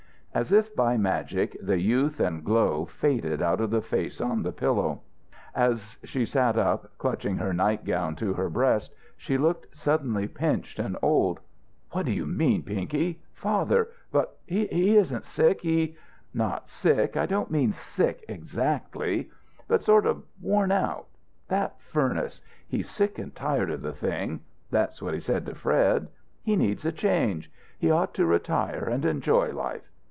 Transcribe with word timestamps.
As 0.33 0.53
if 0.53 0.73
by 0.73 0.95
magic 0.95 1.57
the 1.61 1.77
youth 1.77 2.21
and 2.21 2.41
glow 2.45 2.85
faded 2.85 3.41
out 3.41 3.59
of 3.59 3.69
the 3.69 3.81
face 3.81 4.21
on 4.21 4.43
the 4.43 4.53
pillow. 4.53 5.01
As 5.53 5.97
she 6.05 6.25
sat 6.25 6.57
up, 6.57 6.97
clutching 6.97 7.35
her 7.35 7.51
nightgown 7.51 8.15
to 8.15 8.31
her 8.35 8.49
breast, 8.49 8.93
she 9.17 9.37
looked 9.37 9.75
suddenly 9.75 10.29
pinched 10.29 10.79
and 10.79 10.95
old. 11.01 11.41
"What 11.91 12.05
do 12.05 12.13
you 12.13 12.25
mean, 12.25 12.63
Pinky! 12.63 13.21
Father 13.33 13.89
but 14.09 14.37
he 14.45 14.95
isn't 14.95 15.25
sick. 15.25 15.59
He" 15.63 15.97
"Not 16.33 16.69
sick. 16.69 17.17
I 17.17 17.25
don't 17.25 17.51
mean 17.51 17.73
sick 17.73 18.23
exactly. 18.29 19.29
But 19.67 19.83
sort 19.83 20.05
of 20.05 20.23
worn 20.39 20.71
out. 20.71 21.07
That 21.49 21.77
furnace. 21.81 22.41
He's 22.69 22.89
sick 22.89 23.19
and 23.19 23.35
tired 23.35 23.69
of 23.69 23.81
the 23.81 23.91
thing; 23.91 24.39
that's 24.69 25.01
what 25.01 25.13
he 25.13 25.19
said 25.19 25.45
to 25.47 25.55
Fred. 25.55 26.07
He 26.41 26.55
needs 26.55 26.85
a 26.85 26.93
change. 26.93 27.51
He 27.77 27.91
ought 27.91 28.13
to 28.13 28.25
retire 28.25 28.85
and 28.89 29.03
enjoy 29.03 29.51
life. 29.51 29.89